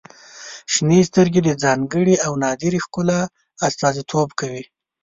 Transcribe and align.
•شنې 0.73 0.99
سترګې 1.09 1.41
د 1.43 1.49
ځانګړي 1.63 2.15
او 2.25 2.31
نادره 2.43 2.79
ښکلا 2.85 3.21
استازیتوب 3.67 4.29
کوي. 4.39 4.63